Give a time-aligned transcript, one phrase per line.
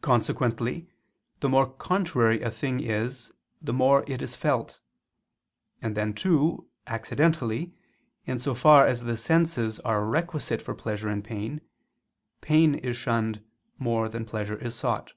[0.00, 0.90] Consequently
[1.38, 3.30] the more contrary a thing is
[3.62, 4.80] the more it is felt.
[5.80, 7.72] And then too, accidentally,
[8.26, 11.60] in so far as the senses are requisite for pleasure and pain,
[12.40, 13.44] pain is shunned
[13.78, 15.12] more than pleasure is sought.